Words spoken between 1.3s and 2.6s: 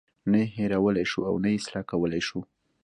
نه یې اصلاح کولی شو.